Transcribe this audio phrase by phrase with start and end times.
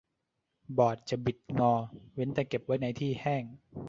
[0.77, 1.73] บอร์ดจะบิดงอ
[2.13, 3.43] เว้นแต่เก็บไว้ในที่แห้ง